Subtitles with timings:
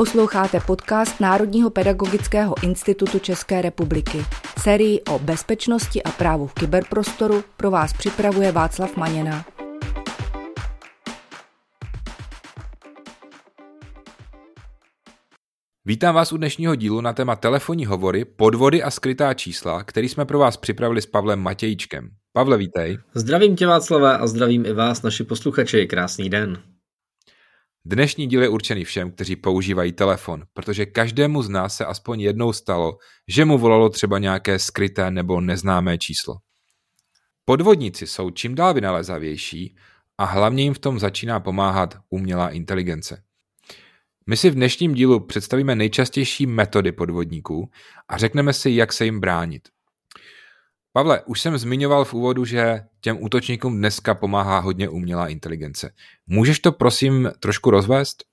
[0.00, 4.18] Posloucháte podcast Národního pedagogického institutu České republiky.
[4.58, 9.44] Sérii o bezpečnosti a právu v kyberprostoru pro vás připravuje Václav Maněna.
[15.84, 20.24] Vítám vás u dnešního dílu na téma telefonní hovory, podvody a skrytá čísla, který jsme
[20.24, 22.08] pro vás připravili s Pavlem Matějčkem.
[22.32, 22.98] Pavle, vítej.
[23.14, 25.86] Zdravím tě Václava a zdravím i vás, naši posluchači.
[25.86, 26.69] Krásný den.
[27.84, 32.52] Dnešní díl je určený všem, kteří používají telefon, protože každému z nás se aspoň jednou
[32.52, 32.98] stalo,
[33.28, 36.36] že mu volalo třeba nějaké skryté nebo neznámé číslo.
[37.44, 39.76] Podvodníci jsou čím dál vynalezavější
[40.18, 43.22] a hlavně jim v tom začíná pomáhat umělá inteligence.
[44.26, 47.70] My si v dnešním dílu představíme nejčastější metody podvodníků
[48.08, 49.68] a řekneme si, jak se jim bránit.
[50.92, 55.92] Pavle, už jsem zmiňoval v úvodu, že těm útočníkům dneska pomáhá hodně umělá inteligence.
[56.26, 58.24] Můžeš to prosím trošku rozvést?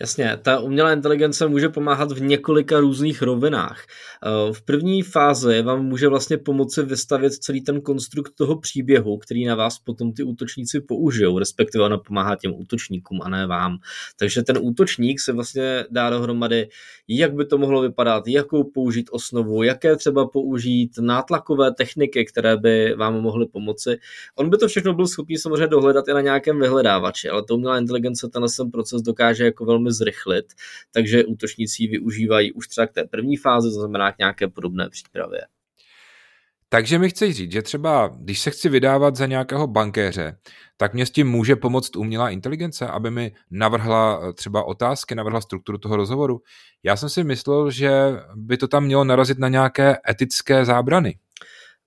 [0.00, 3.84] Jasně, ta umělá inteligence může pomáhat v několika různých rovinách.
[4.26, 9.44] Eh, v první fázi vám může vlastně pomoci vystavit celý ten konstrukt toho příběhu, který
[9.44, 13.76] na vás potom ty útočníci použijou, respektive ona pomáhá těm útočníkům a ne vám.
[14.18, 16.68] Takže ten útočník se vlastně dá dohromady,
[17.08, 22.94] jak by to mohlo vypadat, jakou použít osnovu, jaké třeba použít nátlakové techniky, které by
[22.94, 23.98] vám mohly pomoci.
[24.36, 27.78] On by to všechno byl schopný samozřejmě dohledat i na nějakém vyhledávači, ale ta umělá
[27.78, 30.44] inteligence tenhle proces dokáže jako velmi zrychlit,
[30.90, 35.40] takže útočníci využívají už třeba k té první fázi, to znamená k nějaké podobné přípravě.
[36.72, 40.38] Takže mi chceš říct, že třeba když se chci vydávat za nějakého bankéře,
[40.76, 45.40] tak mě s tím může pomoct umělá inteligence, aby mi navrhla eh, třeba otázky, navrhla
[45.40, 46.40] strukturu toho rozhovoru.
[46.82, 47.90] Já jsem si myslel, že
[48.34, 51.18] by to tam mělo narazit na nějaké etické zábrany.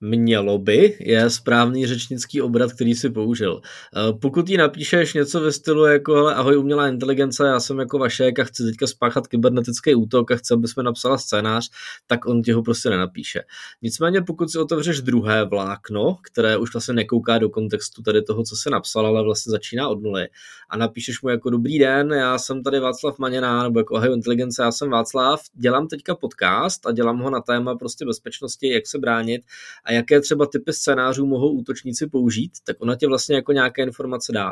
[0.00, 3.60] Mělo by je správný řečnický obrat, který si použil.
[3.62, 8.38] Eh, pokud jí napíšeš něco ve stylu jako ahoj umělá inteligence, já jsem jako Vašek
[8.38, 11.70] a chci teďka spáchat kybernetický útok a chci, aby jsme napsala scénář,
[12.06, 13.42] tak on ti ho prostě nenapíše.
[13.82, 18.56] Nicméně pokud si otevřeš druhé vlákno, které už vlastně nekouká do kontextu tady toho, co
[18.56, 20.28] se napsal, ale vlastně začíná od nuly
[20.70, 24.62] a napíšeš mu jako dobrý den, já jsem tady Václav Maněná, nebo jako ahoj inteligence,
[24.62, 28.98] já jsem Václav, dělám teďka podcast a dělám ho na téma prostě bezpečnosti, jak se
[28.98, 29.42] bránit
[29.86, 34.32] a jaké třeba typy scénářů mohou útočníci použít, tak ona ti vlastně jako nějaké informace
[34.32, 34.48] dá.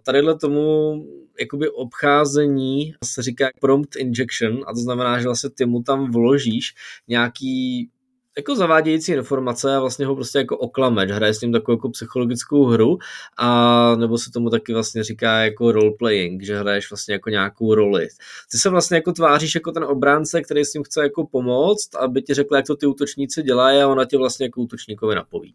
[0.00, 0.94] A tadyhle tomu
[1.40, 6.74] jakoby obcházení se říká prompt injection a to znamená, že vlastně ty mu tam vložíš
[7.08, 7.90] nějaký
[8.36, 12.64] jako zavádějící informace a vlastně ho prostě jako oklameš, hraje s ním takovou jako psychologickou
[12.64, 12.98] hru
[13.36, 18.08] a nebo se tomu taky vlastně říká jako roleplaying, že hraješ vlastně jako nějakou roli.
[18.50, 22.22] Ty se vlastně jako tváříš jako ten obránce, který s ním chce jako pomoct, aby
[22.22, 25.54] ti řekl, jak to ty útočníci dělají a ona ti vlastně jako útočníkovi napoví.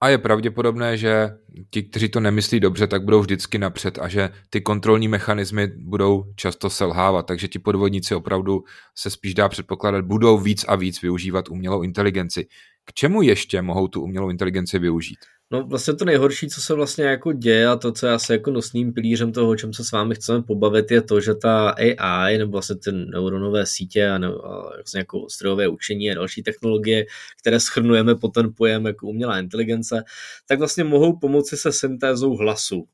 [0.00, 1.30] A je pravděpodobné, že
[1.70, 6.32] ti, kteří to nemyslí dobře, tak budou vždycky napřed a že ty kontrolní mechanismy budou
[6.36, 7.26] často selhávat.
[7.26, 8.64] Takže ti podvodníci opravdu
[8.94, 12.46] se spíš dá předpokládat, budou víc a víc využívat umělou inteligenci.
[12.84, 15.18] K čemu ještě mohou tu umělou inteligenci využít?
[15.50, 18.50] No vlastně to nejhorší, co se vlastně jako děje a to, co je asi jako
[18.50, 22.38] nosným pilířem toho, o čem se s vámi chceme pobavit, je to, že ta AI
[22.38, 27.06] nebo vlastně ty neuronové sítě a, ne, a vlastně jako strojové učení a další technologie,
[27.40, 30.04] které schrnujeme pod ten pojem jako umělá inteligence,
[30.46, 32.88] tak vlastně mohou pomoci se syntézou hlasu.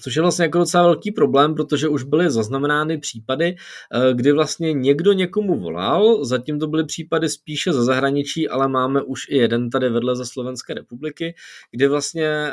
[0.00, 3.56] Což je vlastně jako docela velký problém, protože už byly zaznamenány případy,
[3.92, 9.02] eh, kdy vlastně někdo někomu volal, zatím to byly případy spíše ze zahraničí, ale máme
[9.02, 11.34] už i jeden tady vedle ze Slovenské republiky,
[11.70, 12.52] kdy vlastně eh,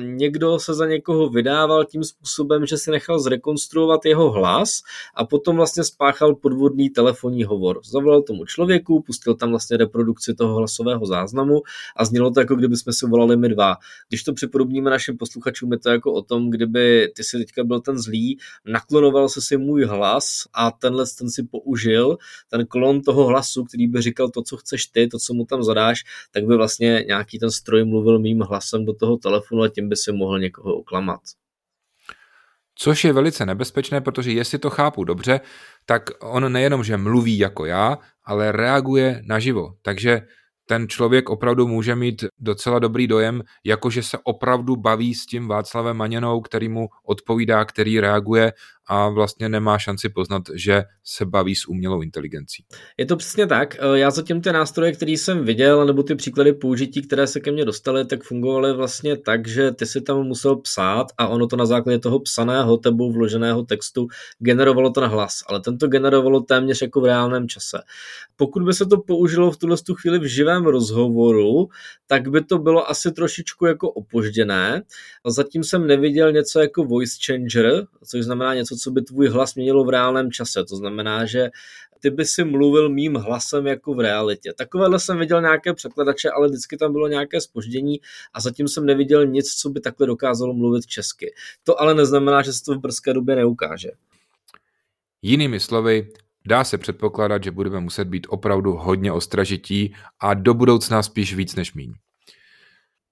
[0.00, 4.80] někdo se za někoho vydával tím způsobem, že si nechal zrekonstruovat jeho hlas
[5.14, 7.80] a potom vlastně spáchal podvodný telefonní hovor.
[7.84, 11.62] Zavolal tomu člověku, pustil tam vlastně reprodukci toho hlasového záznamu
[11.96, 13.76] a znělo to jako kdyby jsme si volali my dva.
[14.08, 17.64] Když to připodobníme našim posluchačům, je to jako o tom, kdyby kdyby ty si teďka
[17.64, 22.16] byl ten zlý, naklonoval se si můj hlas a tenhle ten si použil,
[22.50, 25.62] ten klon toho hlasu, který by říkal to, co chceš ty, to, co mu tam
[25.62, 29.88] zadáš, tak by vlastně nějaký ten stroj mluvil mým hlasem do toho telefonu a tím
[29.88, 31.20] by si mohl někoho oklamat.
[32.76, 35.40] Což je velice nebezpečné, protože jestli to chápu dobře,
[35.86, 39.74] tak on nejenom, že mluví jako já, ale reaguje naživo.
[39.82, 40.22] Takže
[40.66, 45.96] ten člověk opravdu může mít docela dobrý dojem, jakože se opravdu baví s tím Václavem
[45.96, 48.52] Maněnou, který mu odpovídá, který reaguje
[48.86, 52.64] a vlastně nemá šanci poznat, že se baví s umělou inteligencí.
[52.96, 53.76] Je to přesně tak.
[53.80, 57.52] E, já zatím ty nástroje, které jsem viděl, nebo ty příklady použití, které se ke
[57.52, 61.56] mně dostaly, tak fungovaly vlastně tak, že ty si tam musel psát a ono to
[61.56, 64.06] na základě toho psaného tebou vloženého textu
[64.38, 67.78] generovalo to na hlas, ale tento generovalo téměř jako v reálném čase.
[68.36, 71.68] Pokud by se to použilo v tuhle chvíli v živém rozhovoru,
[72.06, 74.82] tak by to bylo asi trošičku jako opožděné.
[75.26, 79.54] Zatím jsem neviděl něco jako voice changer, což znamená něco, něco, co by tvůj hlas
[79.54, 80.64] měnilo v reálném čase.
[80.64, 81.50] To znamená, že
[82.00, 84.52] ty by si mluvil mým hlasem jako v realitě.
[84.52, 88.00] Takovéhle jsem viděl nějaké překladače, ale vždycky tam bylo nějaké spoždění
[88.34, 91.34] a zatím jsem neviděl nic, co by takhle dokázalo mluvit česky.
[91.62, 93.90] To ale neznamená, že se to v brzké době neukáže.
[95.22, 96.08] Jinými slovy,
[96.46, 101.54] dá se předpokládat, že budeme muset být opravdu hodně ostražití a do budoucna spíš víc
[101.54, 101.92] než míň.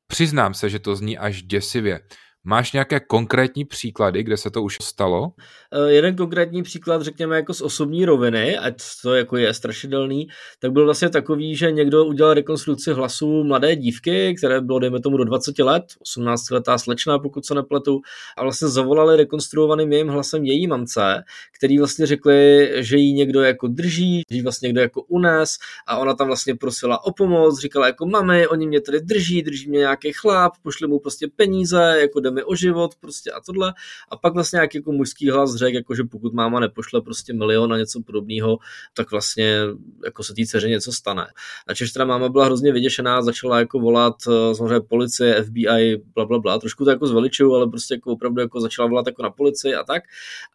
[0.06, 2.00] Přiznám se, že to zní až děsivě.
[2.44, 5.32] Máš nějaké konkrétní příklady, kde se to už stalo?
[5.72, 10.28] Eh, jeden konkrétní příklad, řekněme, jako z osobní roviny, ať to jako je strašidelný,
[10.60, 15.16] tak byl vlastně takový, že někdo udělal rekonstrukci hlasu mladé dívky, které bylo, dejme tomu,
[15.16, 18.00] do 20 let, 18 letá slečna, pokud se nepletu,
[18.36, 21.22] a vlastně zavolali rekonstruovaným jejím hlasem její mamce,
[21.56, 25.56] který vlastně řekli, že jí někdo jako drží, že jí vlastně někdo jako unes
[25.86, 29.70] a ona tam vlastně prosila o pomoc, říkala jako mami, oni mě tady drží, drží
[29.70, 33.74] mě nějaký chlap, pošli mu prostě peníze, jako mi o život prostě a tohle.
[34.08, 37.72] A pak vlastně nějaký jako mužský hlas řekl, jako že pokud máma nepošle prostě milion
[37.72, 38.58] a něco podobného,
[38.94, 39.58] tak vlastně
[40.04, 41.26] jako se té dceře něco stane.
[41.66, 46.24] A Češ teda máma byla hrozně vyděšená, začala jako volat eh, samozřejmě policie, FBI, bla,
[46.24, 46.58] bla, bla.
[46.58, 49.84] Trošku to jako zveličuju, ale prostě jako opravdu jako začala volat jako na policii a
[49.84, 50.02] tak.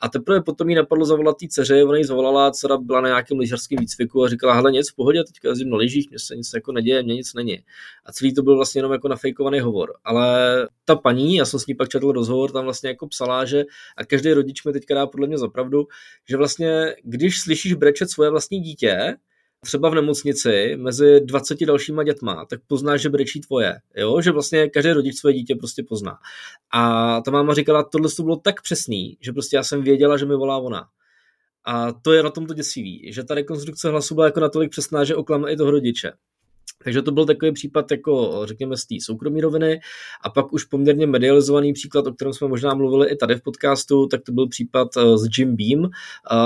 [0.01, 3.39] A teprve potom jí napadlo zavolat té dceře, ona jí zavolala, dcera byla na nějakém
[3.39, 6.51] lyžařském výcviku a říkala, hele, nic v pohodě, teďka jezdím na lyžích, mě se nic
[6.53, 7.63] jako neděje, mě nic není.
[8.05, 9.93] A celý to byl vlastně jenom jako nafejkovaný hovor.
[10.03, 10.27] Ale
[10.85, 13.63] ta paní, já jsem s ní pak četl rozhovor, tam vlastně jako psala, že
[13.97, 15.87] a každý rodič mi teďka dá podle mě zapravdu,
[16.29, 19.17] že vlastně když slyšíš brečet svoje vlastní dítě,
[19.63, 23.75] třeba v nemocnici mezi 20 dalšíma dětma, tak poznáš, že brečí tvoje.
[23.95, 24.21] Jo?
[24.21, 26.17] Že vlastně každý rodič své dítě prostě pozná.
[26.73, 30.25] A ta máma říkala, tohle to bylo tak přesný, že prostě já jsem věděla, že
[30.25, 30.87] mi volá ona.
[31.65, 35.15] A to je na tomto děsivý, že ta rekonstrukce hlasu byla jako natolik přesná, že
[35.15, 36.11] oklame i toho rodiče.
[36.83, 39.79] Takže to byl takový případ, jako řekněme, z té soukromé roviny.
[40.23, 44.07] A pak už poměrně medializovaný příklad, o kterém jsme možná mluvili i tady v podcastu,
[44.07, 45.89] tak to byl případ eh, s Jim Beam.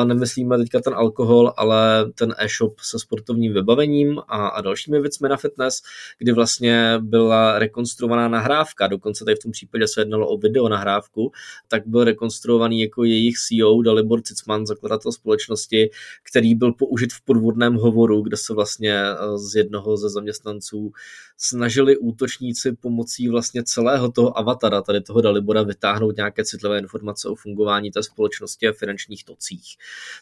[0.05, 5.37] Nemyslíme teďka ten alkohol, ale ten e-shop se sportovním vybavením a, a dalšími věcmi na
[5.37, 5.81] fitness,
[6.17, 11.31] kdy vlastně byla rekonstruovaná nahrávka, dokonce tady v tom případě se jednalo o video nahrávku,
[11.67, 15.89] tak byl rekonstruovaný jako jejich CEO Dalibor Cicman, zakladatel společnosti,
[16.29, 20.91] který byl použit v podvodném hovoru, kde se vlastně eh, z jednoho ze zaměstnanců
[21.37, 27.35] snažili útočníci pomocí vlastně celého toho avatara, tady toho Dalibora, vytáhnout nějaké citlivé informace o
[27.35, 29.65] fungování té společnosti a finančních tocích.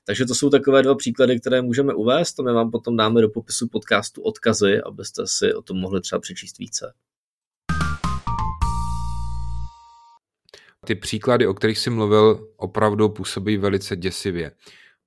[0.05, 3.29] Takže to jsou takové dva příklady, které můžeme uvést a my vám potom dáme do
[3.29, 6.93] popisu podcastu odkazy, abyste si o tom mohli třeba přečíst více.
[10.85, 14.51] Ty příklady, o kterých jsi mluvil, opravdu působí velice děsivě.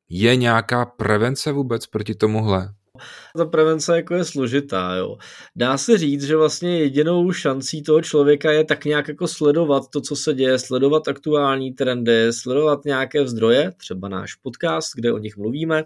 [0.09, 2.75] Je nějaká prevence vůbec proti tomuhle?
[3.37, 5.16] Ta prevence jako je složitá, jo.
[5.56, 10.00] Dá se říct, že vlastně jedinou šancí toho člověka je tak nějak jako sledovat to,
[10.00, 15.37] co se děje, sledovat aktuální trendy, sledovat nějaké zdroje, třeba náš podcast, kde o nich
[15.37, 15.84] mluvíme,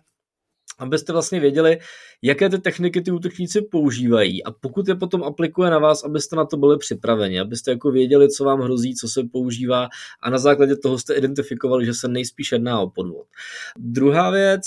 [0.78, 1.78] abyste vlastně věděli,
[2.22, 6.44] jaké ty techniky ty útočníci používají a pokud je potom aplikuje na vás, abyste na
[6.44, 9.88] to byli připraveni, abyste jako věděli, co vám hrozí, co se používá
[10.22, 13.26] a na základě toho jste identifikovali, že se nejspíš jedná o podvod.
[13.78, 14.62] Druhá věc,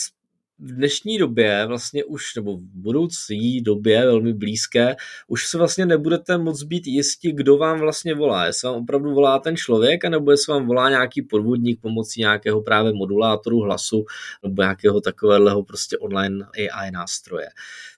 [0.59, 4.95] v dnešní době, vlastně už, nebo v budoucí době, velmi blízké,
[5.27, 8.45] už se vlastně nebudete moc být jistí, kdo vám vlastně volá.
[8.45, 12.93] Jestli vám opravdu volá ten člověk, anebo jestli vám volá nějaký podvodník pomocí nějakého právě
[12.93, 14.05] modulátoru hlasu
[14.43, 17.47] nebo nějakého takového prostě online AI nástroje.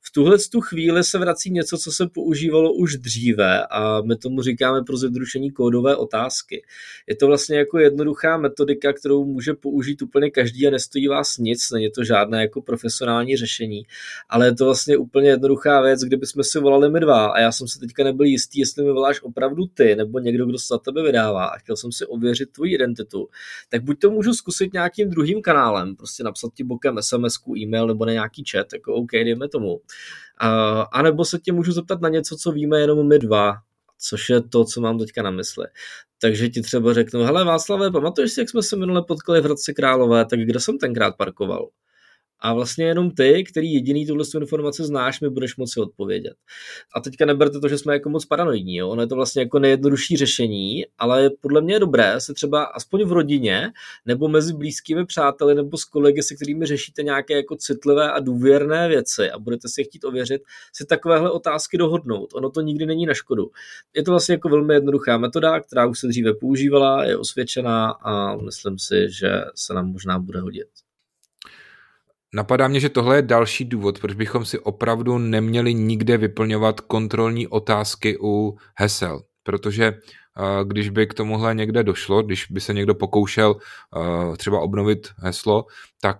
[0.04, 4.42] V tuhle tu chvíli se vrací něco, co se používalo už dříve a my tomu
[4.42, 6.64] říkáme pro zjednodušení kódové otázky.
[7.08, 11.72] Je to vlastně jako jednoduchá metodika, kterou může použít úplně každý a nestojí vás nic,
[11.72, 13.84] není to žádné jako profesionální řešení,
[14.30, 17.68] ale je to vlastně úplně jednoduchá věc, kdybychom si volali my dva a já jsem
[17.68, 21.04] si teďka nebyl jistý, jestli mi voláš opravdu ty nebo někdo, kdo se za tebe
[21.04, 23.28] vydává a chtěl jsem si ověřit tvoji identitu,
[23.70, 28.06] tak buď to můžu zkusit nějakým druhým kanálem, prostě napsat ti bokem SMS, e-mail nebo
[28.06, 29.82] na nějaký chat, jako OK, dejme tomu.
[30.92, 33.54] A nebo se tě můžu zeptat na něco, co víme jenom my dva,
[33.98, 35.66] což je to, co mám teďka na mysli.
[36.22, 39.74] Takže ti třeba řeknu, hele Václave, pamatuješ si, jak jsme se minule potkali v Hradci
[39.74, 41.70] Králové, tak kde jsem tenkrát parkoval?
[42.42, 46.34] A vlastně jenom ty, který jediný tuhle informaci znáš, mi budeš moci odpovědět.
[46.96, 48.90] A teďka neberte to, že jsme jako moc paranoidní, jo?
[48.90, 53.04] ono je to vlastně jako nejjednodušší řešení, ale podle mě je dobré se třeba aspoň
[53.04, 53.72] v rodině
[54.06, 58.88] nebo mezi blízkými přáteli nebo s kolegy, se kterými řešíte nějaké jako citlivé a důvěrné
[58.88, 60.42] věci a budete si chtít ověřit,
[60.74, 62.34] si takovéhle otázky dohodnout.
[62.34, 63.52] Ono to nikdy není na škodu.
[63.96, 68.36] Je to vlastně jako velmi jednoduchá metoda, která už se dříve používala, je osvědčená a
[68.36, 70.68] myslím si, že se nám možná bude hodit.
[72.34, 77.48] Napadá mě, že tohle je další důvod, proč bychom si opravdu neměli nikde vyplňovat kontrolní
[77.48, 79.94] otázky u hesel, protože
[80.64, 83.56] když by k tomuhle někde došlo, když by se někdo pokoušel
[84.38, 85.66] třeba obnovit heslo,
[86.02, 86.18] tak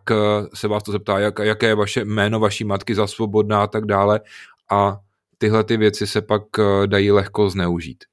[0.54, 3.86] se vás to zeptá, jak, jaké je vaše jméno vaší matky za svobodná a tak
[3.86, 4.22] dále.
[4.72, 5.00] A
[5.38, 6.44] tyhle ty věci se pak
[6.86, 8.04] dají lehko zneužít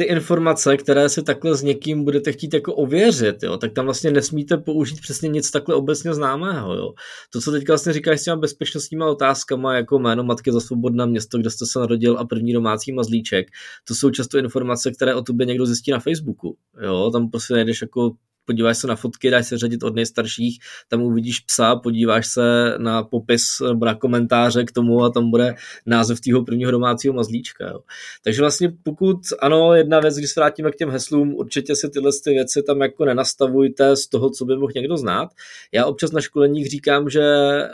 [0.00, 4.10] ty informace, které si takhle s někým budete chtít jako ověřit, jo, tak tam vlastně
[4.10, 6.74] nesmíte použít přesně nic takhle obecně známého.
[6.74, 6.92] Jo.
[7.32, 11.38] To, co teďka vlastně říkáš s těma bezpečnostníma otázkama, jako jméno matky za svobodné město,
[11.38, 13.46] kde jste se narodil a první domácí mazlíček,
[13.88, 16.56] to jsou často informace, které o tobě někdo zjistí na Facebooku.
[16.82, 17.10] Jo.
[17.10, 18.10] Tam prostě najdeš jako
[18.44, 23.02] podíváš se na fotky, dáš se řadit od nejstarších, tam uvidíš psa, podíváš se na
[23.02, 25.54] popis nebo na komentáře k tomu a tam bude
[25.86, 27.68] název tého prvního domácího mazlíčka.
[27.68, 27.80] Jo.
[28.24, 32.10] Takže vlastně pokud ano, jedna věc, když se vrátíme k těm heslům, určitě si tyhle
[32.24, 35.28] ty věci tam jako nenastavujte z toho, co by mohl někdo znát.
[35.72, 37.22] Já občas na školeních říkám, že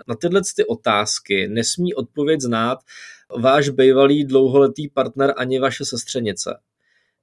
[0.08, 2.78] na tyhle ty otázky nesmí odpověď znát
[3.38, 6.58] váš bývalý dlouholetý partner ani vaše sestřenice.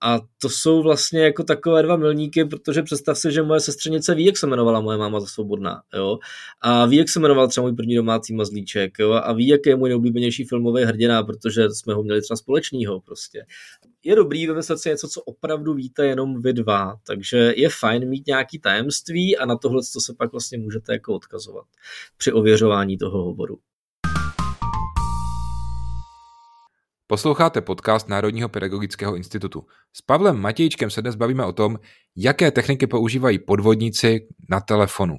[0.06, 4.26] A to jsou vlastně jako takové dva milníky, protože představ si, že moje sestřenice ví,
[4.26, 6.20] jak se jmenovala moje máma za svobodná, jo?
[6.62, 9.12] A ví, jak se jmenoval třeba můj první domácí mazlíček, jo?
[9.12, 13.46] A ví, jaký je můj nejoblíbenější filmový hrdina, protože jsme ho měli třeba společného prostě.
[14.04, 18.28] Je dobrý vymyslet si něco, co opravdu víte jenom vy dva, takže je fajn mít
[18.28, 21.66] nějaký tajemství a na tohle to se pak vlastně můžete jako odkazovat
[22.18, 23.60] při ověřování toho hovoru.
[27.08, 29.66] Posloucháte podcast Národního pedagogického institutu.
[29.94, 31.80] S Pavlem Matějčkem se dnes bavíme o tom,
[32.16, 35.16] jaké techniky používají podvodníci na telefonu.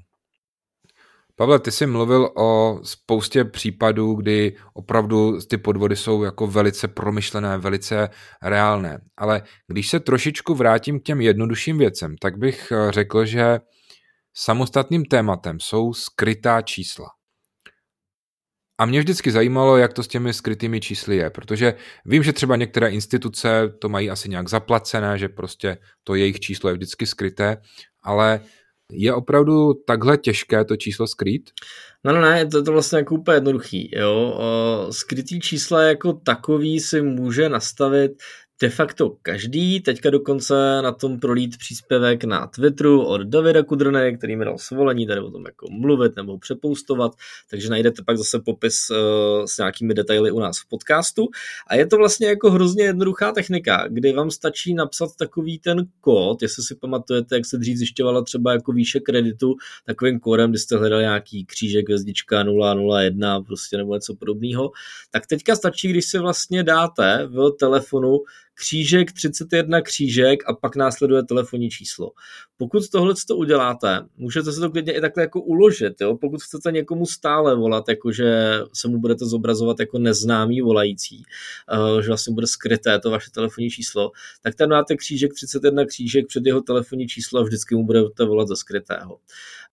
[1.37, 7.59] Pavle, ty jsi mluvil o spoustě případů, kdy opravdu ty podvody jsou jako velice promyšlené,
[7.59, 8.09] velice
[8.43, 8.99] reálné.
[9.17, 13.61] Ale když se trošičku vrátím k těm jednodušším věcem, tak bych řekl, že
[14.35, 17.07] samostatným tématem jsou skrytá čísla.
[18.78, 21.75] A mě vždycky zajímalo, jak to s těmi skrytými čísly je, protože
[22.07, 26.71] vím, že třeba některé instituce to mají asi nějak zaplacené, že prostě to jejich číslo
[26.71, 27.57] je vždycky skryté,
[28.02, 28.40] ale
[28.93, 31.50] je opravdu takhle těžké to číslo skrýt?
[32.04, 33.90] No, no ne, to je to vlastně jako úplně jednoduchý.
[33.97, 34.38] Jo?
[34.90, 38.12] Skrytý čísla jako takový si může nastavit
[38.62, 39.80] de facto každý.
[39.80, 45.06] Teďka dokonce na tom prolít příspěvek na Twitteru od Davida Kudrne, který mi dal svolení
[45.06, 47.12] tady o tom jako mluvit nebo přepoustovat,
[47.50, 48.96] takže najdete pak zase popis uh,
[49.44, 51.28] s nějakými detaily u nás v podcastu.
[51.66, 56.42] A je to vlastně jako hrozně jednoduchá technika, kdy vám stačí napsat takový ten kód,
[56.42, 59.54] jestli si pamatujete, jak se dřív zjišťovala třeba jako výše kreditu
[59.87, 64.70] takovým kódem, kdy jste hledali nějaký křížek, hvězdička 001 prostě nebo něco podobného,
[65.11, 68.18] tak teďka stačí, když si vlastně dáte v telefonu
[68.54, 72.12] křížek, 31 křížek a pak následuje telefonní číslo.
[72.56, 76.00] Pokud tohle to uděláte, můžete se to klidně i takhle jako uložit.
[76.00, 76.16] Jo?
[76.20, 81.23] Pokud chcete někomu stále volat, jakože se mu budete zobrazovat jako neznámý volající,
[81.73, 84.11] uh, že vlastně bude skryté to vaše telefonní číslo,
[84.42, 88.49] tak tam dáte křížek 31 křížek před jeho telefonní číslo a vždycky mu budete volat
[88.49, 89.18] ze skrytého.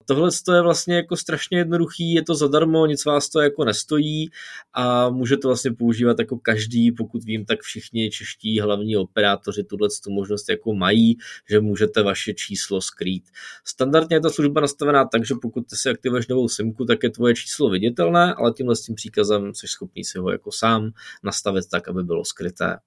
[0.05, 4.29] Tohle je vlastně jako strašně jednoduchý, je to zadarmo, nic vás to jako nestojí
[4.73, 10.11] a můžete vlastně používat jako každý, pokud vím, tak všichni čeští hlavní operátoři tuhle tu
[10.11, 11.17] možnost jako mají,
[11.49, 13.23] že můžete vaše číslo skrýt.
[13.65, 17.09] Standardně je ta služba nastavená tak, že pokud ty si aktivuješ novou simku, tak je
[17.09, 20.91] tvoje číslo viditelné, ale tímhle s tím příkazem jsi schopný si ho jako sám
[21.23, 22.77] nastavit tak, aby bylo skryté.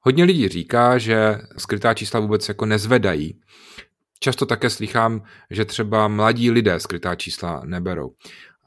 [0.00, 3.40] Hodně lidí říká, že skrytá čísla vůbec jako nezvedají.
[4.20, 8.14] Často také slychám, že třeba mladí lidé skrytá čísla neberou.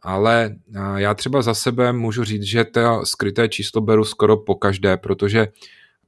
[0.04, 0.56] Ale
[0.96, 5.48] já třeba za sebe můžu říct, že to skryté číslo beru skoro po každé, protože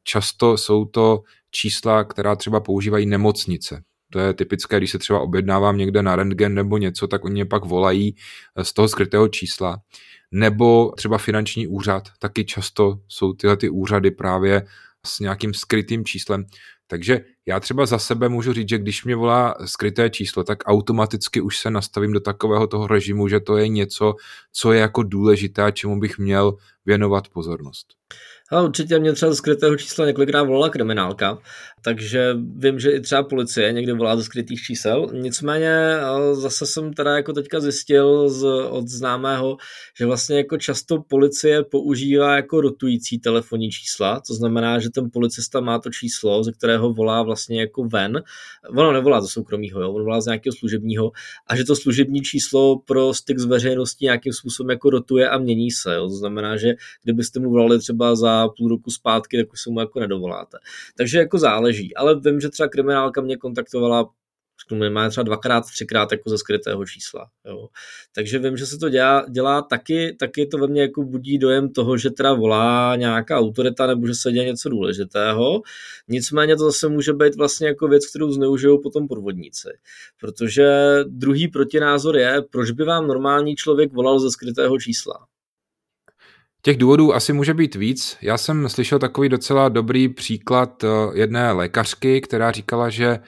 [0.03, 3.83] často jsou to čísla, která třeba používají nemocnice.
[4.11, 7.45] To je typické, když se třeba objednávám někde na rentgen nebo něco, tak oni mě
[7.45, 8.15] pak volají
[8.63, 9.77] z toho skrytého čísla.
[10.31, 14.67] Nebo třeba finanční úřad, taky často jsou tyhle ty úřady právě
[15.05, 16.45] s nějakým skrytým číslem.
[16.89, 21.41] Takže já třeba za sebe můžu říct, že když mě volá skryté číslo, tak automaticky
[21.41, 24.15] už se nastavím do takového toho režimu, že to je něco,
[24.53, 27.87] co je jako důležité čemu bych měl věnovat pozornost.
[28.51, 31.37] Ale určitě mě třeba z skrytého čísla několikrát volala kriminálka,
[31.81, 35.07] takže vím, že i třeba policie někdy volá ze skrytých čísel.
[35.13, 39.57] Nicméně eh, zase jsem teda jako teďka zjistil z, od známého,
[39.97, 45.59] že vlastně jako často policie používá jako rotující telefonní čísla, to znamená, že ten policista
[45.59, 48.23] má to číslo, ze kterého volá vlastně jako ven.
[48.69, 49.91] Ono nevolá ze soukromého, jo?
[49.91, 51.11] on volá z nějakého služebního
[51.47, 55.71] a že to služební číslo pro styk s veřejností nějakým způsobem jako rotuje a mění
[55.71, 55.95] se.
[55.95, 56.07] Jo?
[56.07, 59.79] To znamená, že kdybyste mu volali třeba za půl roku zpátky, tak už se mu
[59.79, 60.57] jako nedovoláte.
[60.97, 61.95] Takže jako záleží záleží.
[61.95, 64.09] Ale vím, že třeba kriminálka mě kontaktovala
[64.63, 67.29] řeknu minimálně třeba dvakrát, třikrát jako ze skrytého čísla.
[67.45, 67.67] Jo.
[68.15, 71.69] Takže vím, že se to dělá, dělá taky, taky to ve mně jako budí dojem
[71.69, 75.61] toho, že teda volá nějaká autorita nebo že se děje něco důležitého.
[76.07, 79.69] Nicméně to zase může být vlastně jako věc, kterou zneužijou potom podvodníci.
[80.19, 80.67] Protože
[81.07, 85.28] druhý protinázor je, proč by vám normální člověk volal ze skrytého čísla.
[86.61, 88.17] Těch důvodů asi může být víc.
[88.21, 93.19] Já jsem slyšel takový docela dobrý příklad eh, jedné lékařky, která říkala, že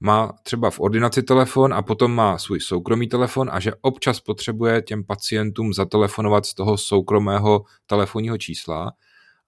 [0.00, 4.82] má třeba v ordinaci telefon a potom má svůj soukromý telefon a že občas potřebuje
[4.82, 8.92] těm pacientům zatelefonovat z toho soukromého telefonního čísla,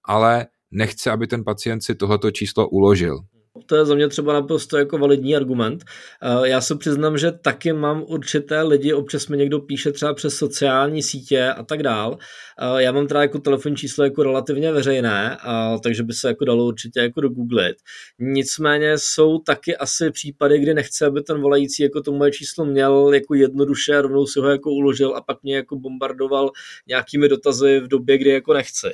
[0.05, 3.21] ale nechce, aby ten pacient si tohoto číslo uložil.
[3.67, 5.85] To je za mě třeba naprosto jako validní argument.
[6.23, 10.37] Eh, já se přiznám, že taky mám určité lidi, občas mi někdo píše třeba přes
[10.37, 12.19] sociální sítě a tak dál.
[12.61, 15.37] Eh, já mám teda jako telefonní číslo jako relativně veřejné,
[15.83, 17.77] takže by se jako dalo určitě jako dogooglit.
[18.19, 23.11] Nicméně jsou taky asi případy, kdy nechce, aby ten volající jako to moje číslo měl
[23.15, 26.51] jako jednoduše, rovnou si ho jako uložil a pak mě jako bombardoval
[26.89, 28.87] nějakými dotazy v době, kdy jako nechci.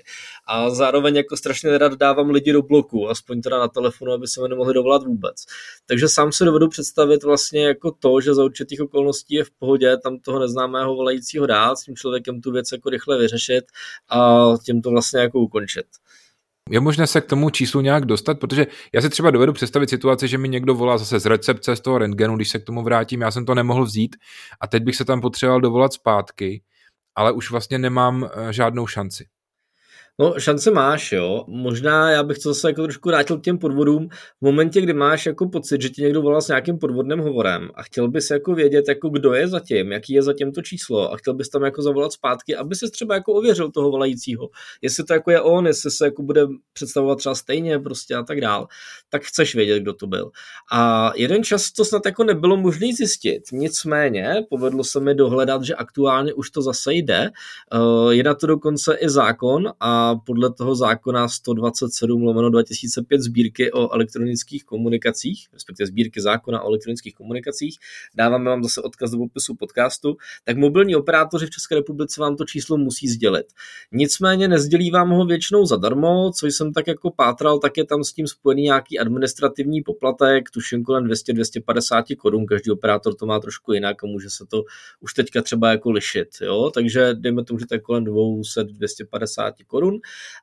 [0.47, 4.41] A zároveň jako strašně nerad dávám lidi do bloku, aspoň teda na telefonu, aby se
[4.55, 5.37] nemohli dovolat vůbec.
[5.87, 9.97] Takže sám se dovedu představit vlastně jako to, že za určitých okolností je v pohodě
[9.97, 13.65] tam toho neznámého volajícího dát, s tím člověkem tu věc jako rychle vyřešit
[14.11, 15.87] a tím to vlastně jako ukončit.
[16.71, 20.29] Je možné se k tomu číslu nějak dostat, protože já si třeba dovedu představit situaci,
[20.29, 23.21] že mi někdo volá zase z recepce z toho rentgenu, když se k tomu vrátím,
[23.21, 24.17] já jsem to nemohl vzít
[24.61, 26.63] a teď bych se tam potřeboval dovolat zpátky,
[27.17, 29.27] ale už vlastně nemám eh, žádnou šanci.
[30.19, 31.45] No, šance máš, jo.
[31.49, 34.09] Možná já bych to zase jako trošku vrátil k těm podvodům.
[34.09, 37.83] V momentě, kdy máš jako pocit, že ti někdo volal s nějakým podvodným hovorem a
[37.83, 41.35] chtěl bys jako vědět, jako kdo je zatím, jaký je zatím to číslo a chtěl
[41.35, 44.49] bys tam jako zavolat zpátky, aby se třeba jako ověřil toho volajícího,
[44.83, 48.41] jestli to jako je on, jestli se jako bude představovat třeba stejně prostě a tak
[48.41, 48.67] dál,
[49.09, 50.31] tak chceš vědět, kdo to byl.
[50.73, 53.43] A jeden čas to snad jako nebylo možné zjistit.
[53.53, 57.31] Nicméně povedlo se mi dohledat, že aktuálně už to zase jde.
[57.73, 63.73] Eh, je na to dokonce i zákon a podle toho zákona 127 lomeno 2005 sbírky
[63.73, 67.79] o elektronických komunikacích, respektive sbírky zákona o elektronických komunikacích,
[68.15, 72.45] dáváme vám zase odkaz do popisu podcastu, tak mobilní operátoři v České republice vám to
[72.45, 73.47] číslo musí sdělit.
[73.93, 78.13] Nicméně nezdělí vám ho většinou zadarmo, co jsem tak jako pátral, tak je tam s
[78.13, 84.05] tím spojený nějaký administrativní poplatek, tuším kolem 200-250 korun, každý operátor to má trošku jinak
[84.05, 84.65] a může se to
[85.01, 86.71] už teďka třeba jako lišit, jo?
[86.75, 90.01] takže dejme tomu, že to je kolem 200-250 korun korun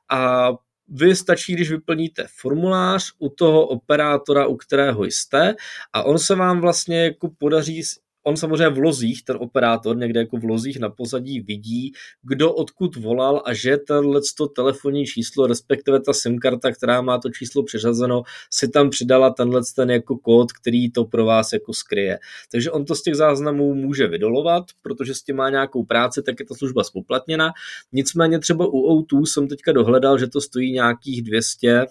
[0.08, 0.52] a
[0.88, 5.54] vy stačí, když vyplníte formulář u toho operátora, u kterého jste
[5.92, 7.82] a on se vám vlastně jako podaří
[8.24, 12.96] on samozřejmě v lozích, ten operátor někde jako v lozích na pozadí vidí, kdo odkud
[12.96, 17.62] volal a že tenhle to telefonní číslo, respektive ta SIM karta, která má to číslo
[17.62, 22.18] přiřazeno, si tam přidala tenhle ten jako kód, který to pro vás jako skryje.
[22.52, 26.40] Takže on to z těch záznamů může vydolovat, protože s tím má nějakou práci, tak
[26.40, 27.52] je ta služba spoplatněna.
[27.92, 31.86] Nicméně třeba u O2 jsem teďka dohledal, že to stojí nějakých 200,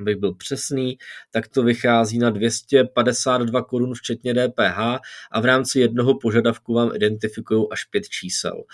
[0.00, 0.98] abych byl přesný,
[1.30, 4.78] tak to vychází na 252 korun včetně DPH
[5.30, 8.64] a v rámci jednoho požadavku vám identifikují až pět čísel.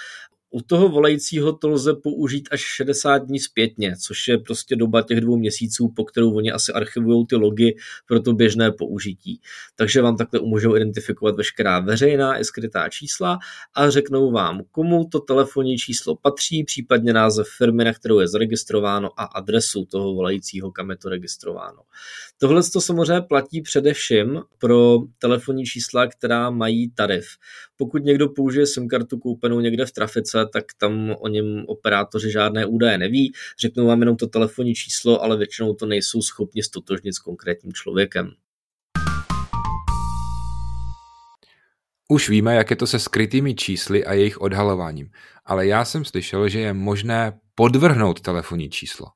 [0.55, 5.21] U toho volajícího to lze použít až 60 dní zpětně, což je prostě doba těch
[5.21, 9.41] dvou měsíců, po kterou oni asi archivují ty logy pro to běžné použití.
[9.77, 13.39] Takže vám takhle umožňují identifikovat veškerá veřejná i skrytá čísla
[13.75, 19.11] a řeknou vám, komu to telefonní číslo patří, případně název firmy, na kterou je zaregistrováno
[19.21, 21.79] a adresu toho volajícího, kam je to registrováno.
[22.39, 27.27] Tohle to samozřejmě platí především pro telefonní čísla, která mají tarif.
[27.77, 32.67] Pokud někdo použije SIM kartu koupenou někde v trafice, tak tam o něm operátoři žádné
[32.67, 37.19] údaje neví, řeknou vám jenom to telefonní číslo, ale většinou to nejsou schopni stotožnit s
[37.19, 38.31] konkrétním člověkem.
[42.09, 45.11] Už víme, jak je to se skrytými čísly a jejich odhalováním,
[45.45, 49.07] ale já jsem slyšel, že je možné podvrhnout telefonní číslo.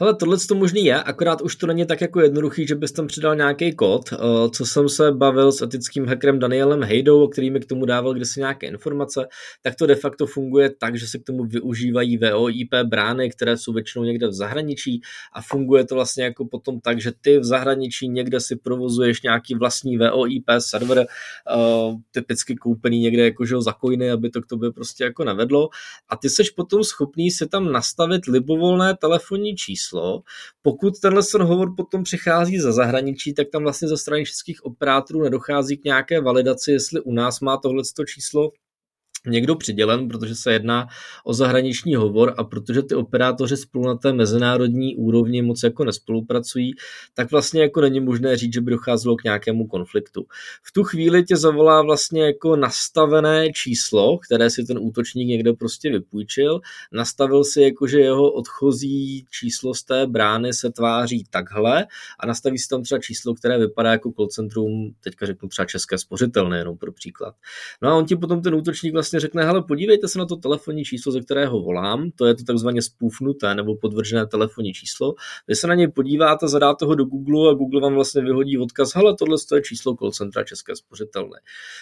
[0.00, 3.06] Hele, tohle to možný je, akorát už to není tak jako jednoduchý, že bys tam
[3.06, 4.12] přidal nějaký kód.
[4.12, 4.16] Eh,
[4.50, 8.40] co jsem se bavil s etickým hackerem Danielem Hejdou, který mi k tomu dával kdysi
[8.40, 9.28] nějaké informace,
[9.62, 13.72] tak to de facto funguje tak, že se k tomu využívají VOIP brány, které jsou
[13.72, 15.00] většinou někde v zahraničí
[15.32, 19.54] a funguje to vlastně jako potom tak, že ty v zahraničí někde si provozuješ nějaký
[19.54, 21.06] vlastní VOIP server, eh,
[22.10, 25.68] typicky koupený někde jako za coiny, aby to k tobě prostě jako navedlo
[26.08, 30.22] a ty seš potom schopný si tam nastavit libovolné telefonní číslo číslo.
[30.62, 35.76] Pokud tenhle hovor potom přichází za zahraničí, tak tam vlastně ze strany českých operátorů nedochází
[35.76, 38.50] k nějaké validaci, jestli u nás má tohle číslo
[39.26, 40.86] někdo přidělen, protože se jedná
[41.24, 46.72] o zahraniční hovor a protože ty operátoři spolu na té mezinárodní úrovni moc jako nespolupracují,
[47.14, 50.26] tak vlastně jako není možné říct, že by docházelo k nějakému konfliktu.
[50.62, 55.90] V tu chvíli tě zavolá vlastně jako nastavené číslo, které si ten útočník někde prostě
[55.90, 56.60] vypůjčil,
[56.92, 61.86] nastavil si jako, že jeho odchozí číslo z té brány se tváří takhle
[62.20, 65.98] a nastaví si tam třeba číslo, které vypadá jako call centrum, teďka řeknu třeba české
[65.98, 67.34] spořitelné, jenom pro příklad.
[67.82, 70.36] No a on ti potom ten útočník vlastně vlastně řekne, hele, podívejte se na to
[70.36, 75.14] telefonní číslo, ze kterého volám, to je to takzvaně spůfnuté nebo podvržené telefonní číslo.
[75.48, 78.94] Vy se na něj podíváte, zadáte ho do Google a Google vám vlastně vyhodí odkaz,
[78.94, 81.38] hele, tohle je číslo call centra České spořitelné.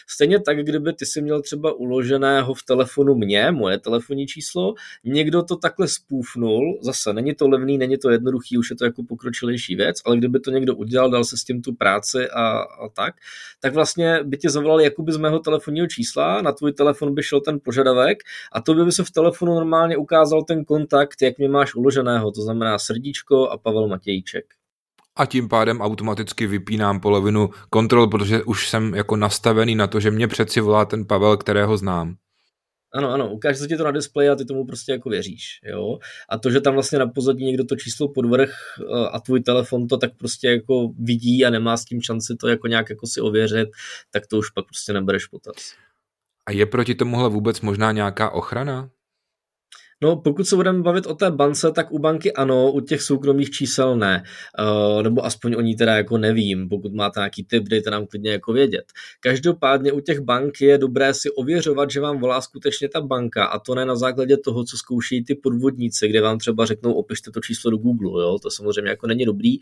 [0.06, 5.42] Stejně tak, kdyby ty si měl třeba uloženého v telefonu mě, moje telefonní číslo, někdo
[5.42, 9.76] to takhle spůfnul, zase není to levný, není to jednoduchý, už je to jako pokročilejší
[9.76, 13.14] věc, ale kdyby to někdo udělal, dal se s tím tu práci a, a tak,
[13.60, 17.26] tak vlastně by tě zavolal jakoby z mého telefonního čísla, na tvůj telefon by by
[17.26, 18.18] šel ten požadavek
[18.52, 22.42] a to by se v telefonu normálně ukázal ten kontakt, jak mě máš uloženého, to
[22.42, 24.44] znamená srdíčko a Pavel Matějček.
[25.16, 30.10] A tím pádem automaticky vypínám polovinu kontrol, protože už jsem jako nastavený na to, že
[30.10, 32.16] mě přeci volá ten Pavel, kterého znám.
[32.94, 35.98] Ano, ano, ukáže se ti to na displeji a ty tomu prostě jako věříš, jo.
[36.28, 39.88] A to, že tam vlastně na pozadí někdo to číslo podvrh eh, a tvůj telefon
[39.88, 43.20] to tak prostě jako vidí a nemá s tím šanci to jako nějak jako si
[43.20, 43.68] ověřit,
[44.10, 45.74] tak to už pak prostě nebereš potaz.
[46.52, 48.90] Je proti tomuhle vůbec možná nějaká ochrana?
[50.02, 53.50] No, pokud se budeme bavit o té bance, tak u banky ano, u těch soukromých
[53.50, 54.22] čísel ne.
[54.60, 56.68] Uh, nebo aspoň o ní teda jako nevím.
[56.68, 58.84] Pokud máte nějaký tip, dejte nám klidně jako vědět.
[59.20, 63.58] Každopádně u těch bank je dobré si ověřovat, že vám volá skutečně ta banka a
[63.58, 67.40] to ne na základě toho, co zkouší ty podvodníci, kde vám třeba řeknou, opište to
[67.40, 68.38] číslo do Google, jo?
[68.42, 69.56] to samozřejmě jako není dobrý.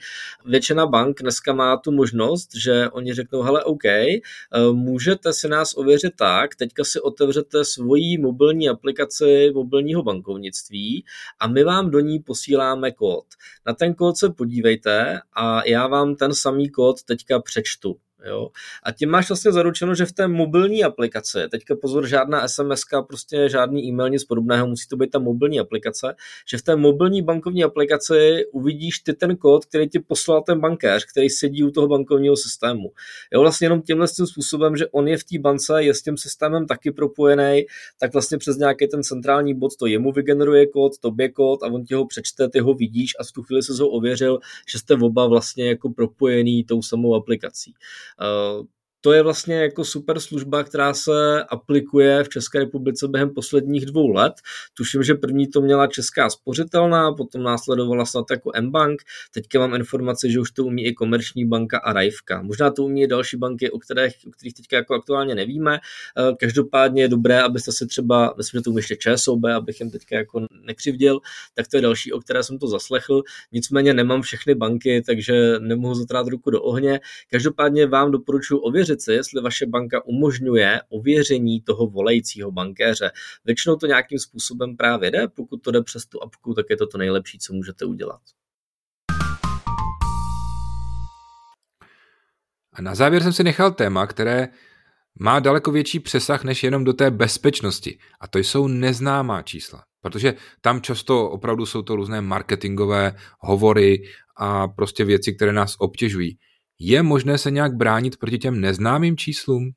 [0.47, 5.77] Většina bank dneska má tu možnost, že oni řeknou, hele, OK, uh, můžete si nás
[5.77, 11.05] ověřit tak, teďka si otevřete svoji mobilní aplikaci mobilního banku bankovnictví
[11.41, 13.27] a my vám do ní posíláme kód.
[13.67, 17.97] Na ten kód se podívejte a já vám ten samý kód teďka přečtu.
[18.25, 18.49] Jo?
[18.83, 23.49] A tím máš vlastně zaručeno, že v té mobilní aplikaci, teďka pozor, žádná SMS, prostě
[23.49, 26.15] žádný e-mail, nic podobného, musí to být ta mobilní aplikace,
[26.49, 31.05] že v té mobilní bankovní aplikaci uvidíš ty ten kód, který ti poslal ten bankéř,
[31.05, 32.93] který sedí u toho bankovního systému.
[33.33, 36.17] Jo, vlastně jenom tímhle tím způsobem, že on je v té bance, je s tím
[36.17, 37.67] systémem taky propojený,
[38.01, 41.85] tak vlastně přes nějaký ten centrální bod to jemu vygeneruje kód, tobě kód a on
[41.85, 44.39] ti ho přečte, ty ho vidíš a v tu chvíli se ho ověřil,
[44.73, 47.75] že jste oba vlastně jako propojený tou samou aplikací.
[48.21, 48.63] uh,
[49.01, 54.09] to je vlastně jako super služba, která se aplikuje v České republice během posledních dvou
[54.09, 54.33] let.
[54.75, 59.03] Tuším, že první to měla Česká spořitelná, potom následovala snad jako M-Bank.
[59.35, 62.43] Teďka mám informace, že už to umí i Komerční banka a Rajvka.
[62.43, 65.79] Možná to umí i další banky, o kterých, o kterých teďka jako aktuálně nevíme.
[66.19, 69.91] Eh, každopádně je dobré, abyste si třeba, myslím, že to umí ještě ČSOB, abych jim
[69.91, 71.21] teďka jako nekřivděl,
[71.55, 73.23] tak to je další, o které jsem to zaslechl.
[73.53, 77.01] Nicméně nemám všechny banky, takže nemohu zatrát ruku do ohně.
[77.31, 83.11] Každopádně vám doporučuji ověřit ověřit si, jestli vaše banka umožňuje ověření toho volajícího bankéře.
[83.45, 86.87] Většinou to nějakým způsobem právě jde, pokud to jde přes tu apku, tak je to
[86.87, 88.21] to nejlepší, co můžete udělat.
[92.73, 94.49] A na závěr jsem si nechal téma, které
[95.21, 97.99] má daleko větší přesah než jenom do té bezpečnosti.
[98.21, 99.85] A to jsou neznámá čísla.
[100.03, 104.03] Protože tam často opravdu jsou to různé marketingové hovory
[104.37, 106.39] a prostě věci, které nás obtěžují.
[106.83, 109.71] Je možné se nějak bránit proti těm neznámým číslům?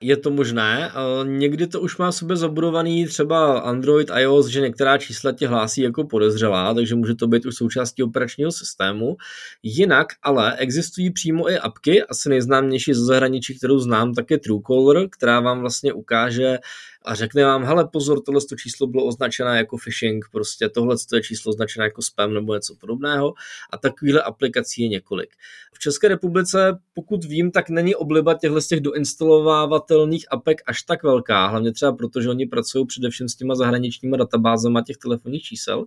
[0.00, 0.92] Je to možné.
[1.24, 5.82] Někdy to už má v sobě zabudovaný třeba Android, iOS, že některá čísla tě hlásí
[5.82, 9.16] jako podezřelá, takže může to být už součástí operačního systému.
[9.62, 15.08] Jinak ale existují přímo i apky, asi nejznámější ze zahraničí, kterou znám, tak je Truecaller,
[15.10, 16.58] která vám vlastně ukáže,
[17.04, 21.50] a řekne vám, hele pozor, tohle číslo bylo označené jako phishing, prostě tohle je číslo
[21.50, 23.34] označené jako spam nebo něco podobného
[23.70, 25.30] a takovýhle aplikací je několik.
[25.74, 31.02] V České republice, pokud vím, tak není obliba těchto z těch doinstalovávatelných apek až tak
[31.02, 35.84] velká, hlavně třeba proto, že oni pracují především s těma zahraničníma databázama těch telefonních čísel,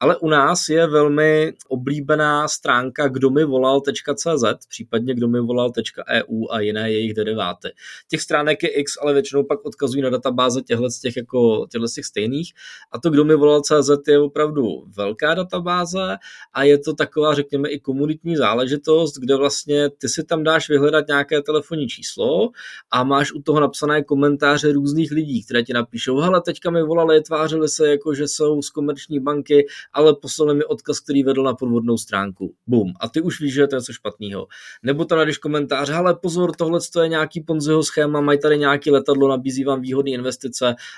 [0.00, 7.68] ale u nás je velmi oblíbená stránka kdomivolal.cz, případně kdomivolal.eu a jiné jejich deriváty.
[8.08, 11.86] Těch stránek je x, ale většinou pak odkazují na databáze databáze těchto těch, jako, těchto
[11.94, 12.52] těch stejných.
[12.92, 14.62] A to, kdo mi volal CZ, je opravdu
[14.96, 16.16] velká databáze
[16.52, 21.08] a je to taková, řekněme, i komunitní záležitost, kde vlastně ty si tam dáš vyhledat
[21.08, 22.50] nějaké telefonní číslo
[22.90, 27.22] a máš u toho napsané komentáře různých lidí, které ti napíšou, hele, teďka mi volali,
[27.22, 31.54] tvářili se jako, že jsou z komerční banky, ale poslali mi odkaz, který vedl na
[31.54, 32.54] podvodnou stránku.
[32.66, 32.92] Bum.
[33.00, 34.46] A ty už víš, že to je něco špatného.
[34.82, 39.28] Nebo tam najdeš komentář, ale pozor, tohle je nějaký Ponziho schéma, mají tady nějaký letadlo,
[39.28, 40.47] nabízí vám výhodné investice,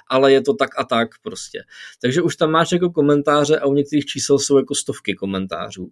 [0.08, 1.62] ale je to tak a tak prostě.
[2.02, 5.88] Takže už tam máš jako komentáře a u některých čísel jsou jako stovky komentářů.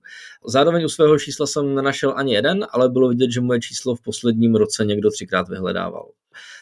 [0.46, 4.02] Zároveň u svého čísla jsem nenašel ani jeden, ale bylo vidět, že moje číslo v
[4.02, 6.10] posledním roce někdo třikrát vyhledával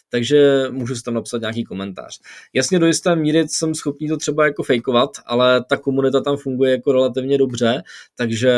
[0.08, 2.20] takže můžu si tam napsat nějaký komentář.
[2.52, 6.70] Jasně do jisté míry jsem schopný to třeba jako fejkovat, ale ta komunita tam funguje
[6.70, 7.82] jako relativně dobře,
[8.14, 8.56] takže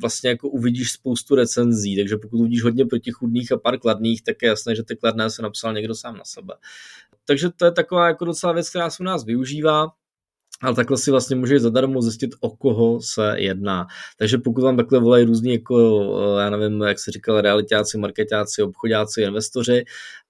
[0.00, 4.48] vlastně jako uvidíš spoustu recenzí, takže pokud uvidíš hodně protichudných a pár kladných, tak je
[4.48, 6.54] jasné, že ty kladné se napsal někdo sám na sebe.
[7.24, 9.86] Takže to je taková jako docela věc, která se u nás využívá
[10.62, 13.86] ale takhle si vlastně můžeš zadarmo zjistit, o koho se jedná.
[14.18, 15.76] Takže pokud vám takhle volají různí, jako,
[16.38, 19.84] eh, já nevím, jak se říkal, realitáci, marketáci, obchodáci, investoři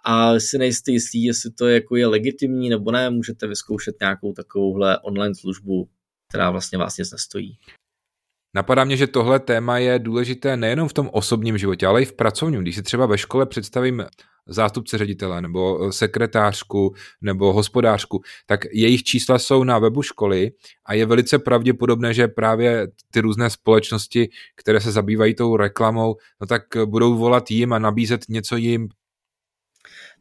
[0.04, 4.98] a si nejste jistí, jestli to jako je legitimní nebo ne, můžete vyzkoušet nějakou takovouhle
[4.98, 5.88] online službu,
[6.28, 7.58] která vlastně vás nic nestojí.
[8.54, 12.12] Napadá mě, že tohle téma je důležité nejenom v tom osobním životě, ale i v
[12.12, 12.60] pracovním.
[12.60, 14.04] Když si třeba ve škole představím
[14.46, 20.50] zástupce ředitele nebo eh, sekretářku nebo hospodářku, tak jejich čísla jsou na webu školy
[20.86, 26.46] a je velice pravděpodobné, že právě ty různé společnosti, které se zabývají tou reklamou, no
[26.46, 28.88] tak budou volat jim a nabízet něco jim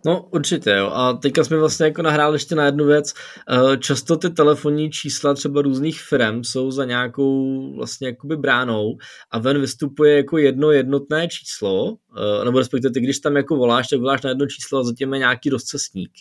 [0.06, 0.88] No určitě jo.
[0.94, 3.14] A teďka jsme vlastně jako nahráli ještě na jednu věc.
[3.50, 8.98] Eh, často ty telefonní čísla třeba různých firm jsou za nějakou vlastně jakoby bránou
[9.32, 13.88] a ven vystupuje jako jedno jednotné číslo, eh, nebo respektive ty, když tam jako voláš,
[13.88, 16.12] tak voláš na jedno číslo a zatím je nějaký rozcestník.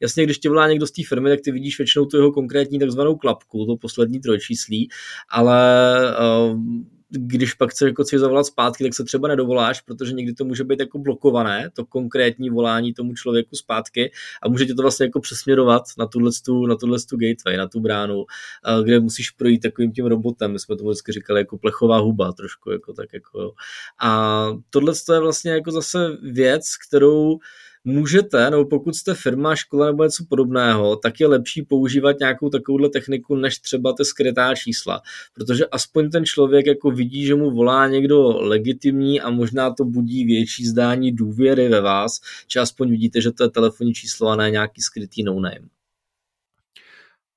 [0.00, 2.78] Jasně, když tě volá někdo z té firmy, tak ty vidíš většinou tu jeho konkrétní
[2.78, 4.88] takzvanou klapku, to poslední trojčíslí,
[5.30, 5.60] ale
[6.50, 6.60] uh,
[7.12, 10.64] když pak chceš, jako chceš zavolat zpátky, tak se třeba nedovoláš, protože někdy to může
[10.64, 14.10] být jako blokované, to konkrétní volání tomu člověku zpátky
[14.42, 16.30] a může tě to vlastně jako přesměrovat na tuhle,
[16.68, 18.24] na tuhle gateway, na tu bránu,
[18.84, 22.70] kde musíš projít takovým tím robotem, my jsme tomu vždycky říkali jako plechová huba trošku,
[22.70, 23.54] jako tak jako
[24.02, 27.38] A tohle je vlastně jako zase věc, kterou
[27.84, 32.88] můžete, nebo pokud jste firma, škola nebo něco podobného, tak je lepší používat nějakou takovouhle
[32.88, 35.02] techniku, než třeba ty skrytá čísla.
[35.34, 40.24] Protože aspoň ten člověk jako vidí, že mu volá někdo legitimní a možná to budí
[40.24, 44.50] větší zdání důvěry ve vás, či aspoň vidíte, že to je telefonní číslo a ne
[44.50, 45.68] nějaký skrytý no-name.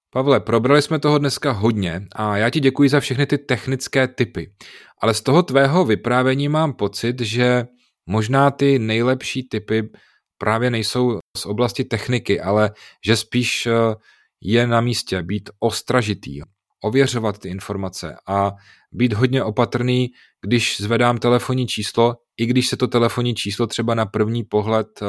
[0.10, 4.52] Pavle, probrali jsme toho dneska hodně a já ti děkuji za všechny ty technické typy.
[5.02, 7.66] Ale z toho tvého vyprávění mám pocit, že
[8.06, 9.90] možná ty nejlepší typy
[10.38, 12.72] právě nejsou z oblasti techniky, ale
[13.06, 13.72] že spíš eh,
[14.42, 16.42] je na místě být ostražitý,
[16.84, 18.52] ověřovat ty informace a
[18.92, 24.06] být hodně opatrný, když zvedám telefonní číslo, i když se to telefonní číslo třeba na
[24.06, 25.06] první pohled eh,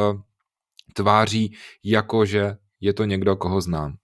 [0.95, 3.95] tváří jako, že je to někdo, koho znám.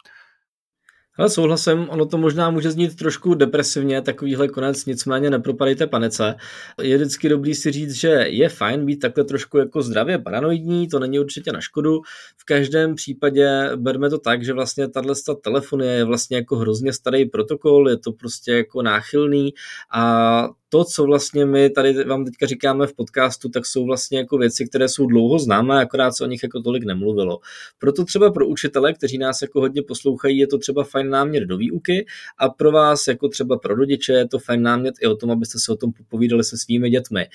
[1.18, 6.35] Ale souhlasím, ono to možná může znít trošku depresivně, takovýhle konec, nicméně nepropadejte panice.
[6.83, 10.98] Je vždycky dobrý si říct, že je fajn být takhle trošku jako zdravě paranoidní, to
[10.98, 12.01] není určitě na škodu.
[12.37, 17.25] V každém případě berme to tak, že vlastně tahle telefonie je vlastně jako hrozně starý
[17.27, 19.55] protokol, je to prostě jako náchylný
[19.94, 24.39] a to, co vlastně my tady vám teďka říkáme v podcastu, tak jsou vlastně jako
[24.39, 27.39] věci, které jsou dlouho známé, akorát se o nich jako tolik nemluvilo.
[27.79, 31.57] Proto třeba pro učitele, kteří nás jako hodně poslouchají, je to třeba fajn námět do
[31.57, 32.07] výuky
[32.39, 35.59] a pro vás jako třeba pro rodiče je to fajn námět i o tom, abyste
[35.59, 37.27] se o tom popovídali se svými dětmi.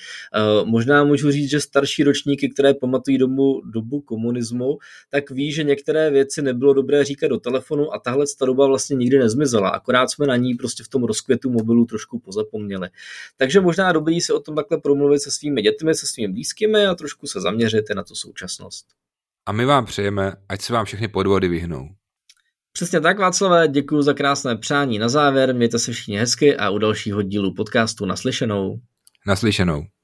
[0.62, 4.78] Uh, možná můžu říct, že starší ročníky, které pamatují dobu, dobu komunismu,
[5.10, 9.18] tak ví, že některé věci nebylo dobré říkat do telefonu a tahle doba vlastně nikdy
[9.18, 12.88] nezmizela, akorát jsme na ní prostě v tom rozkvětu mobilu trošku pozapomněli.
[13.36, 16.94] Takže možná dobrý si o tom takhle promluvit se svými dětmi, se svými blízkými a
[16.94, 18.86] trošku se zaměřit na tu současnost.
[19.46, 21.88] A my vám přejeme, ať se vám všechny podvody vyhnou.
[22.72, 26.78] Přesně tak, Václavé, děkuji za krásné přání na závěr, mějte se všichni hezky a u
[26.78, 28.80] dalšího dílu podcastu naslyšenou.
[29.26, 29.84] Naslyšenou.